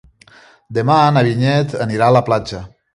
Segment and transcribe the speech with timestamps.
[0.77, 2.69] Demà na Vinyet anirà a la platja.